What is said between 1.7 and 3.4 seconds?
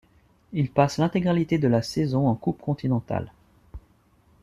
saison en coupe continentale.